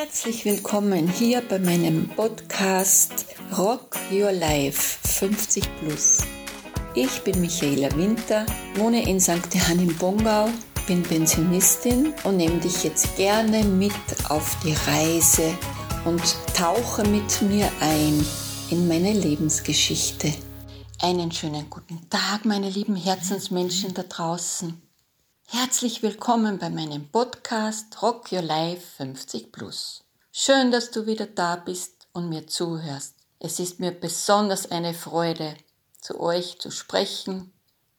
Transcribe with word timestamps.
Herzlich 0.00 0.44
willkommen 0.44 1.08
hier 1.08 1.40
bei 1.40 1.58
meinem 1.58 2.08
Podcast 2.10 3.26
Rock 3.58 3.96
Your 4.12 4.30
Life 4.30 4.96
50 5.08 5.64
Plus. 5.80 6.18
Ich 6.94 7.22
bin 7.22 7.40
Michaela 7.40 7.90
Winter, 7.96 8.46
wohne 8.76 9.08
in 9.08 9.18
St. 9.18 9.52
Johann 9.52 9.80
im 9.80 9.96
Bongau, 9.96 10.50
bin 10.86 11.02
Pensionistin 11.02 12.14
und 12.22 12.36
nehme 12.36 12.60
dich 12.60 12.84
jetzt 12.84 13.16
gerne 13.16 13.64
mit 13.64 13.90
auf 14.28 14.56
die 14.62 14.76
Reise 14.88 15.52
und 16.04 16.22
tauche 16.56 17.02
mit 17.02 17.42
mir 17.42 17.68
ein 17.80 18.24
in 18.70 18.86
meine 18.86 19.12
Lebensgeschichte. 19.12 20.32
Einen 21.02 21.32
schönen 21.32 21.68
guten 21.68 22.08
Tag, 22.08 22.44
meine 22.44 22.70
lieben 22.70 22.94
Herzensmenschen 22.94 23.94
da 23.94 24.04
draußen. 24.04 24.80
Herzlich 25.50 26.02
willkommen 26.02 26.58
bei 26.58 26.68
meinem 26.68 27.08
Podcast 27.08 28.02
Rock 28.02 28.30
Your 28.32 28.42
Life 28.42 28.82
50 28.98 29.50
Plus. 29.50 30.04
Schön, 30.30 30.70
dass 30.70 30.90
du 30.90 31.06
wieder 31.06 31.24
da 31.24 31.56
bist 31.56 32.06
und 32.12 32.28
mir 32.28 32.46
zuhörst. 32.46 33.14
Es 33.38 33.58
ist 33.58 33.80
mir 33.80 33.92
besonders 33.92 34.70
eine 34.70 34.92
Freude, 34.92 35.56
zu 36.02 36.20
euch 36.20 36.58
zu 36.58 36.70
sprechen 36.70 37.50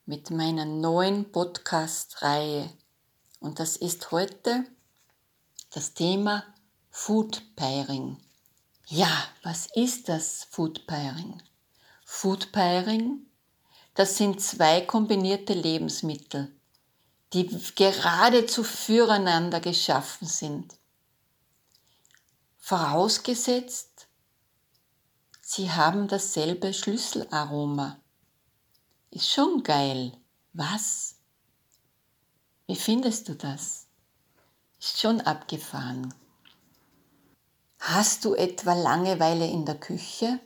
mit 0.05 0.29
meiner 0.29 0.65
neuen 0.65 1.31
Podcast-Reihe. 1.31 2.69
Und 3.39 3.59
das 3.59 3.77
ist 3.77 4.11
heute 4.11 4.65
das 5.73 5.95
Thema 5.95 6.43
Food 6.91 7.41
Pairing. 7.55 8.17
Ja, 8.85 9.11
was 9.41 9.67
ist 9.73 10.07
das 10.07 10.45
Food 10.51 10.85
Pairing? 10.85 11.41
Food 12.05 12.51
Pairing, 12.51 13.25
das 13.95 14.17
sind 14.17 14.39
zwei 14.39 14.81
kombinierte 14.81 15.53
Lebensmittel 15.53 16.53
die 17.33 17.47
geradezu 17.75 18.63
füreinander 18.63 19.59
geschaffen 19.59 20.27
sind. 20.27 20.75
Vorausgesetzt, 22.57 24.07
sie 25.41 25.71
haben 25.71 26.07
dasselbe 26.07 26.73
Schlüsselaroma. 26.73 27.99
Ist 29.11 29.29
schon 29.29 29.63
geil. 29.63 30.17
Was? 30.53 31.15
Wie 32.67 32.75
findest 32.75 33.27
du 33.27 33.35
das? 33.35 33.87
Ist 34.79 34.99
schon 34.99 35.21
abgefahren. 35.21 36.13
Hast 37.79 38.25
du 38.25 38.35
etwa 38.35 38.73
Langeweile 38.73 39.47
in 39.47 39.65
der 39.65 39.79
Küche? 39.79 40.39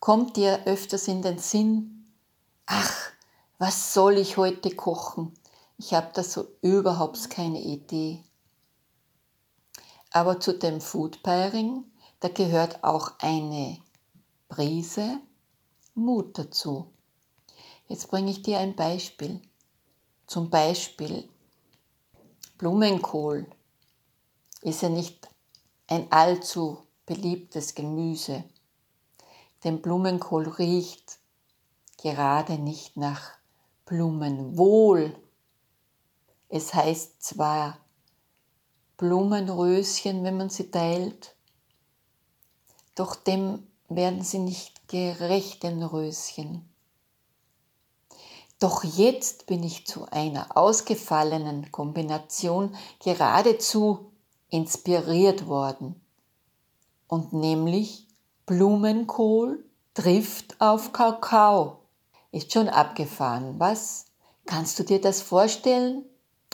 Kommt 0.00 0.36
dir 0.36 0.62
öfters 0.64 1.06
in 1.08 1.22
den 1.22 1.38
Sinn, 1.38 2.12
ach, 2.66 3.12
was 3.62 3.94
soll 3.94 4.18
ich 4.18 4.38
heute 4.38 4.74
kochen? 4.74 5.32
Ich 5.78 5.94
habe 5.94 6.10
da 6.14 6.24
so 6.24 6.48
überhaupt 6.62 7.30
keine 7.30 7.60
Idee. 7.60 8.24
Aber 10.10 10.40
zu 10.40 10.58
dem 10.58 10.80
Food 10.80 11.22
Pairing, 11.22 11.84
da 12.18 12.26
gehört 12.26 12.82
auch 12.82 13.12
eine 13.20 13.78
Prise 14.48 15.20
Mut 15.94 16.36
dazu. 16.36 16.92
Jetzt 17.86 18.10
bringe 18.10 18.32
ich 18.32 18.42
dir 18.42 18.58
ein 18.58 18.74
Beispiel. 18.74 19.40
Zum 20.26 20.50
Beispiel 20.50 21.28
Blumenkohl 22.58 23.46
ist 24.62 24.82
ja 24.82 24.88
nicht 24.88 25.28
ein 25.86 26.10
allzu 26.10 26.78
beliebtes 27.06 27.76
Gemüse. 27.76 28.42
Denn 29.62 29.80
Blumenkohl 29.80 30.48
riecht 30.48 31.20
gerade 31.96 32.58
nicht 32.58 32.96
nach 32.96 33.40
Blumenwohl. 33.84 35.14
Es 36.48 36.74
heißt 36.74 37.22
zwar 37.22 37.78
Blumenröschen, 38.96 40.22
wenn 40.22 40.36
man 40.36 40.50
sie 40.50 40.70
teilt, 40.70 41.34
doch 42.94 43.16
dem 43.16 43.66
werden 43.88 44.22
sie 44.22 44.38
nicht 44.38 44.86
gerecht, 44.88 45.62
den 45.62 45.82
Röschen. 45.82 46.68
Doch 48.58 48.84
jetzt 48.84 49.46
bin 49.46 49.64
ich 49.64 49.86
zu 49.86 50.06
einer 50.06 50.56
ausgefallenen 50.56 51.72
Kombination 51.72 52.76
geradezu 53.02 54.12
inspiriert 54.50 55.48
worden. 55.48 56.00
Und 57.08 57.32
nämlich 57.32 58.06
Blumenkohl 58.46 59.64
trifft 59.94 60.60
auf 60.60 60.92
Kakao. 60.92 61.81
Ist 62.32 62.52
schon 62.52 62.68
abgefahren, 62.68 63.60
was? 63.60 64.06
Kannst 64.46 64.78
du 64.78 64.82
dir 64.82 65.00
das 65.00 65.20
vorstellen? 65.22 66.04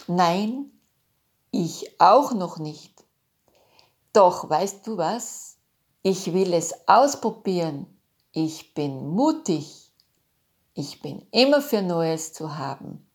Nein, 0.08 0.70
ich 1.50 2.00
auch 2.00 2.32
noch 2.32 2.58
nicht. 2.58 3.04
Doch 4.12 4.50
weißt 4.50 4.86
du 4.86 4.96
was? 4.96 5.56
Ich 6.02 6.32
will 6.32 6.52
es 6.52 6.74
ausprobieren. 6.88 7.86
Ich 8.32 8.74
bin 8.74 9.08
mutig. 9.08 9.92
Ich 10.74 11.00
bin 11.00 11.26
immer 11.30 11.62
für 11.62 11.82
Neues 11.82 12.32
zu 12.32 12.58
haben. 12.58 13.08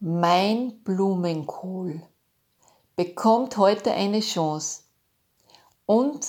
Mein 0.00 0.82
Blumenkohl 0.82 2.02
bekommt 2.96 3.56
heute 3.56 3.92
eine 3.92 4.20
Chance 4.20 4.82
und 5.86 6.26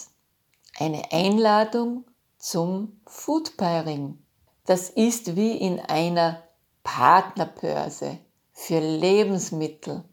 eine 0.80 1.12
Einladung 1.12 2.06
zum 2.38 3.02
Food 3.06 3.58
Pairing. 3.58 4.25
Das 4.66 4.90
ist 4.90 5.36
wie 5.36 5.58
in 5.58 5.80
einer 5.80 6.44
Partnerbörse 6.84 8.18
für 8.52 8.80
Lebensmittel. 8.80 10.03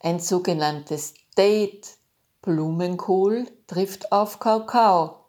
Ein 0.00 0.20
sogenanntes 0.20 1.14
Date. 1.36 1.96
Blumenkohl 2.42 3.46
trifft 3.68 4.10
auf 4.10 4.40
Kakao. 4.40 5.26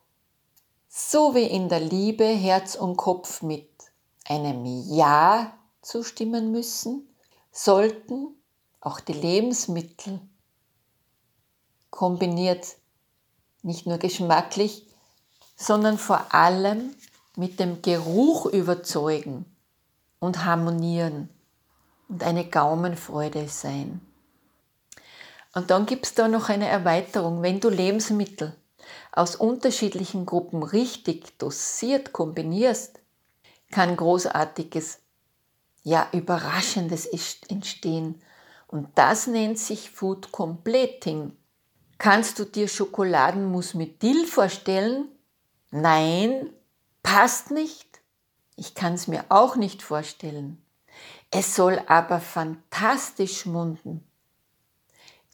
So 0.90 1.36
wie 1.36 1.44
in 1.44 1.70
der 1.70 1.80
Liebe 1.80 2.26
Herz 2.26 2.74
und 2.74 2.98
Kopf 2.98 3.44
mit 3.44 3.70
einem 4.26 4.66
Ja 4.66 5.54
zustimmen 5.84 6.52
müssen, 6.52 7.08
sollten 7.52 8.36
auch 8.82 9.00
die 9.00 9.14
Lebensmittel 9.14 10.20
kombiniert 11.92 12.76
nicht 13.62 13.86
nur 13.86 14.00
geschmacklich, 14.00 14.88
sondern 15.56 16.00
vor 16.00 16.34
allem 16.34 16.96
mit 17.36 17.60
dem 17.60 17.82
Geruch 17.82 18.46
überzeugen 18.46 19.46
und 20.20 20.46
harmonieren 20.46 21.30
und 22.08 22.24
eine 22.24 22.46
Gaumenfreude 22.46 23.48
sein. 23.48 24.02
Und 25.54 25.70
dann 25.70 25.86
gibt 25.86 26.06
es 26.06 26.14
da 26.14 26.28
noch 26.28 26.50
eine 26.50 26.68
Erweiterung. 26.68 27.42
Wenn 27.42 27.60
du 27.60 27.70
Lebensmittel 27.70 28.56
aus 29.12 29.36
unterschiedlichen 29.36 30.26
Gruppen 30.26 30.64
richtig 30.64 31.38
dosiert 31.38 32.12
kombinierst, 32.12 33.00
kann 33.72 33.96
großartiges, 33.96 35.00
ja 35.84 36.08
überraschendes 36.12 37.08
entstehen. 37.50 38.22
Und 38.68 38.90
das 38.96 39.28
nennt 39.28 39.60
sich 39.60 39.92
Food 39.92 40.32
Completing. 40.32 41.36
Kannst 41.98 42.40
du 42.40 42.46
dir 42.46 42.68
Schokoladenmus 42.68 43.76
mit 43.76 44.02
Dill 44.02 44.26
vorstellen? 44.26 45.08
Nein, 45.70 46.50
passt 47.04 47.52
nicht. 47.52 48.02
Ich 48.56 48.74
kann 48.74 48.94
es 48.94 49.08
mir 49.08 49.26
auch 49.30 49.56
nicht 49.56 49.82
vorstellen. 49.82 50.64
Es 51.30 51.56
soll 51.56 51.82
aber 51.88 52.20
fantastisch 52.20 53.46
munden. 53.46 54.08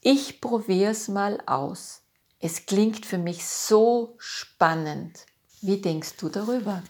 Ich 0.02 0.40
probiere 0.40 0.92
es 0.92 1.08
mal 1.08 1.42
aus. 1.46 2.02
Es 2.38 2.64
klingt 2.66 3.04
für 3.04 3.18
mich 3.18 3.44
so 3.46 4.14
spannend. 4.18 5.26
Wie 5.60 5.80
denkst 5.80 6.16
du 6.16 6.30
darüber? 6.30 6.82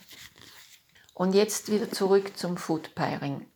Und 1.13 1.35
jetzt 1.35 1.71
wieder 1.71 1.91
zurück 1.91 2.37
zum 2.37 2.57
Food 2.57 2.95
Pairing. 2.95 3.47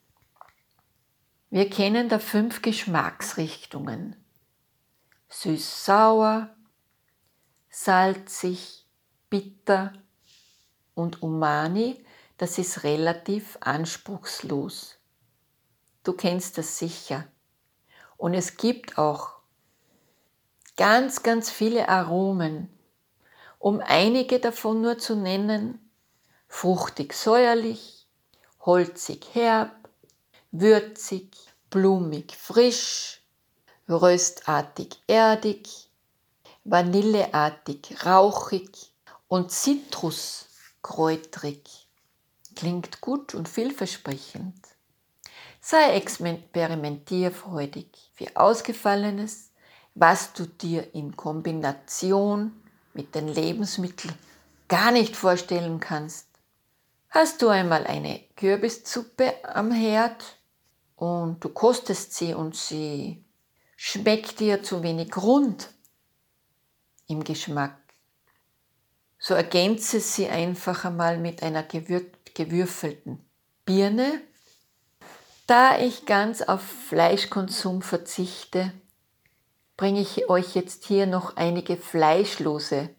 Wir 1.50 1.70
kennen 1.70 2.08
da 2.08 2.18
fünf 2.18 2.62
Geschmacksrichtungen. 2.62 4.16
Süß-sauer, 5.28 6.54
salzig, 7.70 8.88
bitter, 9.30 9.92
und 10.94 11.22
Umani, 11.22 12.04
das 12.36 12.58
ist 12.58 12.84
relativ 12.84 13.56
anspruchslos. 13.60 14.96
Du 16.02 16.12
kennst 16.12 16.58
das 16.58 16.78
sicher. 16.78 17.26
Und 18.16 18.34
es 18.34 18.56
gibt 18.56 18.98
auch 18.98 19.38
ganz, 20.76 21.22
ganz 21.22 21.50
viele 21.50 21.88
Aromen. 21.88 22.68
Um 23.58 23.80
einige 23.80 24.40
davon 24.40 24.82
nur 24.82 24.98
zu 24.98 25.16
nennen, 25.16 25.90
fruchtig 26.48 27.14
säuerlich, 27.14 28.06
holzig 28.60 29.26
herb, 29.32 29.88
würzig, 30.50 31.36
blumig 31.70 32.36
frisch, 32.36 33.22
röstartig 33.88 35.02
erdig, 35.06 35.90
vanilleartig 36.64 38.06
rauchig 38.06 38.92
und 39.28 39.50
Zitrus 39.50 40.46
kräutrig. 40.84 41.88
Klingt 42.54 43.00
gut 43.00 43.34
und 43.34 43.48
vielversprechend. 43.48 44.54
Sei 45.60 45.94
experimentierfreudig. 45.96 47.88
Für 48.14 48.36
Ausgefallenes 48.36 49.50
was 49.94 50.32
du 50.32 50.46
dir 50.46 50.94
in 50.94 51.16
Kombination 51.16 52.52
mit 52.92 53.14
den 53.14 53.28
Lebensmitteln 53.28 54.14
gar 54.68 54.90
nicht 54.90 55.16
vorstellen 55.16 55.80
kannst. 55.80 56.26
Hast 57.10 57.42
du 57.42 57.48
einmal 57.48 57.86
eine 57.86 58.20
Kürbissuppe 58.36 59.32
am 59.44 59.70
Herd 59.70 60.36
und 60.96 61.44
du 61.44 61.48
kostest 61.48 62.14
sie 62.14 62.34
und 62.34 62.56
sie 62.56 63.24
schmeckt 63.76 64.40
dir 64.40 64.62
zu 64.62 64.82
wenig 64.82 65.16
rund 65.16 65.70
im 67.06 67.22
Geschmack, 67.22 67.76
so 69.24 69.32
ergänze 69.32 70.00
sie 70.00 70.28
einfach 70.28 70.84
einmal 70.84 71.16
mit 71.16 71.42
einer 71.42 71.62
gewürfelten 71.62 73.24
Birne. 73.64 74.20
Da 75.46 75.78
ich 75.78 76.04
ganz 76.04 76.42
auf 76.42 76.60
Fleischkonsum 76.60 77.80
verzichte, 77.80 78.70
bringe 79.78 80.02
ich 80.02 80.28
euch 80.28 80.54
jetzt 80.54 80.84
hier 80.84 81.06
noch 81.06 81.38
einige 81.38 81.78
fleischlose, 81.78 82.90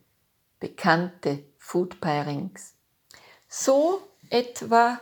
bekannte 0.60 1.44
Food 1.60 2.02
Pairings. 2.02 2.74
So 3.48 4.02
etwa 4.32 5.00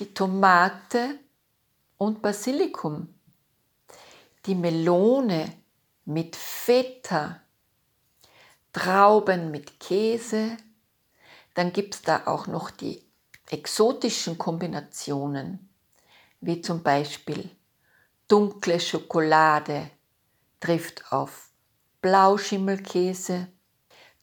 die 0.00 0.12
Tomate 0.12 1.20
und 1.98 2.20
Basilikum, 2.20 3.14
die 4.46 4.56
Melone 4.56 5.52
mit 6.04 6.34
Feta, 6.34 7.43
Trauben 8.74 9.52
mit 9.52 9.78
Käse, 9.78 10.56
dann 11.54 11.72
gibt 11.72 11.94
es 11.94 12.02
da 12.02 12.26
auch 12.26 12.48
noch 12.48 12.72
die 12.72 13.04
exotischen 13.48 14.36
Kombinationen, 14.36 15.72
wie 16.40 16.60
zum 16.60 16.82
Beispiel 16.82 17.48
dunkle 18.26 18.80
Schokolade 18.80 19.90
trifft 20.58 21.12
auf 21.12 21.50
Blauschimmelkäse, 22.02 23.46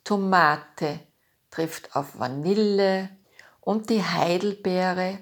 Tomate 0.04 1.00
trifft 1.50 1.96
auf 1.96 2.18
Vanille 2.18 3.08
und 3.62 3.88
die 3.88 4.04
Heidelbeere 4.04 5.18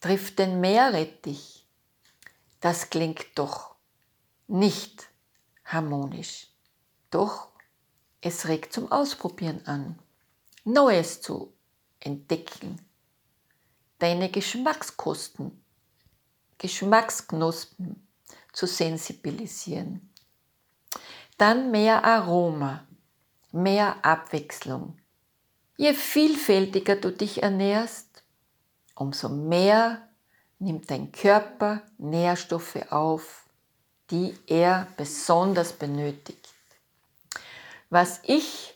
trifft 0.00 0.38
den 0.38 0.60
Meerrettich. 0.60 1.66
Das 2.60 2.90
klingt 2.90 3.26
doch 3.36 3.74
nicht 4.48 5.08
harmonisch. 5.64 6.48
Doch 7.10 7.55
es 8.20 8.48
regt 8.48 8.72
zum 8.72 8.90
Ausprobieren 8.90 9.60
an, 9.66 9.98
Neues 10.64 11.20
zu 11.20 11.52
entdecken, 12.00 12.80
deine 13.98 14.30
Geschmackskosten, 14.30 15.62
Geschmacksknospen 16.58 18.06
zu 18.52 18.66
sensibilisieren. 18.66 20.10
Dann 21.38 21.70
mehr 21.70 22.04
Aroma, 22.04 22.86
mehr 23.52 24.04
Abwechslung. 24.04 24.98
Je 25.76 25.92
vielfältiger 25.92 26.96
du 26.96 27.12
dich 27.12 27.42
ernährst, 27.42 28.24
umso 28.94 29.28
mehr 29.28 30.08
nimmt 30.58 30.90
dein 30.90 31.12
Körper 31.12 31.82
Nährstoffe 31.98 32.90
auf, 32.90 33.44
die 34.10 34.34
er 34.46 34.88
besonders 34.96 35.72
benötigt. 35.74 36.55
Was 37.88 38.20
ich 38.24 38.74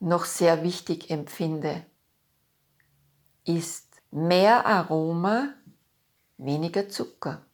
noch 0.00 0.26
sehr 0.26 0.62
wichtig 0.62 1.10
empfinde, 1.10 1.84
ist 3.44 3.86
mehr 4.10 4.66
Aroma, 4.66 5.54
weniger 6.36 6.88
Zucker. 6.88 7.44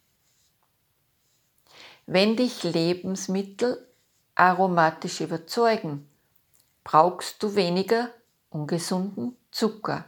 Wenn 2.07 2.37
dich 2.37 2.65
Lebensmittel 2.65 3.87
aromatisch 4.35 5.21
überzeugen, 5.21 6.09
brauchst 6.83 7.41
du 7.43 7.55
weniger 7.55 8.11
ungesunden 8.49 9.37
Zucker, 9.53 10.05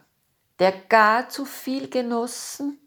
der 0.59 0.73
gar 0.73 1.29
zu 1.29 1.45
viel 1.45 1.89
genossen 1.89 2.79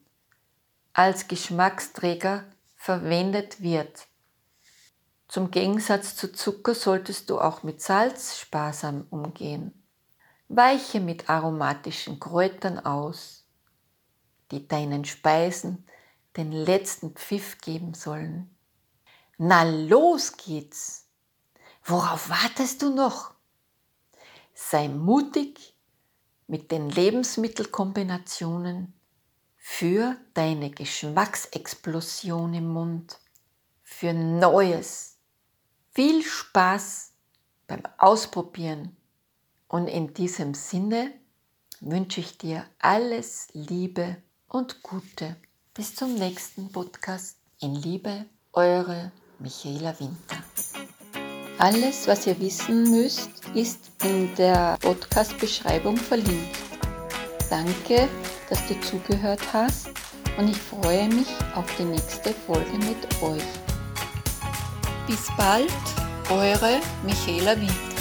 als 0.92 1.30
Geschmacksträger 1.30 2.44
verwendet 2.76 3.62
wird. 3.62 4.08
Zum 5.28 5.52
Gegensatz 5.52 6.16
zu 6.16 6.32
Zucker 6.32 6.76
solltest 6.76 7.30
du 7.30 7.40
auch 7.40 7.64
mit 7.64 7.82
Salz 7.82 8.38
sparsam 8.38 9.08
umgehen. 9.10 9.84
Weiche 10.48 11.00
mit 11.00 11.30
aromatischen 11.30 12.20
Kräutern 12.20 12.80
aus, 12.80 13.46
die 14.52 14.68
deinen 14.68 15.06
Speisen 15.06 15.88
den 16.38 16.52
letzten 16.52 17.16
Pfiff 17.16 17.58
geben 17.60 17.96
sollen. 17.96 18.56
Na 19.38 19.64
los 19.64 20.38
geht's! 20.38 21.08
Worauf 21.84 22.30
wartest 22.30 22.82
du 22.82 22.94
noch? 22.94 23.34
Sei 24.54 24.88
mutig 24.88 25.76
mit 26.48 26.72
den 26.72 26.90
Lebensmittelkombinationen 26.90 28.94
für 29.58 30.16
deine 30.34 30.70
Geschmacksexplosion 30.70 32.54
im 32.54 32.68
Mund, 32.68 33.20
für 33.84 34.14
Neues 34.14 35.15
viel 35.96 36.24
Spaß 36.24 37.14
beim 37.68 37.82
Ausprobieren 37.98 38.98
und 39.70 39.88
in 39.88 40.14
diesem 40.14 40.54
Sinne 40.54 41.14
wünsche 41.80 42.20
ich 42.20 42.38
dir 42.38 42.66
alles 42.80 43.48
Liebe 43.54 44.18
und 44.50 44.84
Gute. 44.84 45.38
Bis 45.74 45.96
zum 45.96 46.16
nächsten 46.16 46.70
Podcast. 46.70 47.38
In 47.62 47.76
Liebe, 47.76 48.26
eure 48.52 49.14
Michaela 49.40 49.98
Winter. 49.98 50.44
Alles, 51.60 52.08
was 52.08 52.28
ihr 52.28 52.38
wissen 52.42 52.92
müsst, 52.92 53.30
ist 53.54 53.80
in 54.04 54.36
der 54.36 54.78
Podcast-Beschreibung 54.82 55.96
verlinkt. 55.96 56.58
Danke, 57.50 58.10
dass 58.50 58.68
du 58.68 58.80
zugehört 58.82 59.42
hast 59.54 59.88
und 60.38 60.50
ich 60.50 60.58
freue 60.58 61.08
mich 61.08 61.30
auf 61.56 61.66
die 61.78 61.86
nächste 61.86 62.34
Folge 62.34 62.78
mit 62.80 63.22
euch. 63.22 63.75
Bis 65.08 65.28
bald, 65.38 65.72
eure 66.32 66.80
Michaela 67.04 67.56
Winter. 67.56 67.95